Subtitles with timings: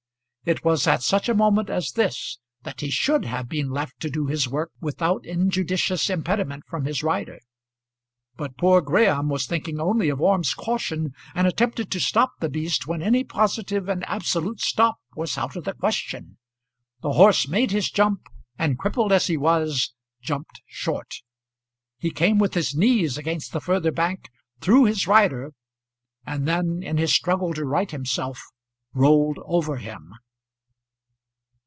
[0.43, 4.09] It was at such a moment as this that he should have been left to
[4.09, 7.39] do his work without injudicious impediment from his rider.
[8.37, 12.87] But poor Graham was thinking only of Orme's caution, and attempted to stop the beast
[12.87, 16.39] when any positive and absolute stop was out of the question.
[17.01, 18.21] The horse made his jump,
[18.57, 19.93] and, crippled as he was,
[20.23, 21.17] jumped short.
[21.99, 24.27] He came with his knees against the further bank,
[24.59, 25.51] threw his rider,
[26.25, 28.41] and then in his struggle to right himself
[28.95, 30.15] rolled over him.